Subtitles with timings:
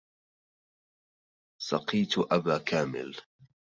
[1.61, 3.15] سقيت أبا كامل